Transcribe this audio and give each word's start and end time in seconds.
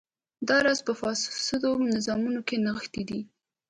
دا 0.47 0.57
راز 0.65 0.79
په 0.87 0.93
فاسدو 0.99 1.71
نظامونو 1.93 2.41
کې 2.47 2.55
نغښتی 2.65 3.03
دی. 3.09 3.21